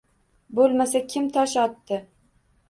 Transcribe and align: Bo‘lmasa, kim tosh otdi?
Bo‘lmasa, 0.59 1.01
kim 1.11 1.27
tosh 1.37 1.55
otdi? 1.65 2.01